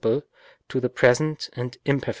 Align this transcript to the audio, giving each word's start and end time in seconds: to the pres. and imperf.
to 0.67 0.79
the 0.79 0.89
pres. 0.89 1.19
and 1.21 1.77
imperf. 1.85 2.09